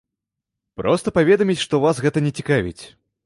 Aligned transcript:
Проста 0.81 1.13
паведаміць, 1.17 1.59
што 1.65 1.81
вас 1.85 2.01
гэта 2.05 2.25
не 2.29 2.35
цікавіць. 2.39 2.79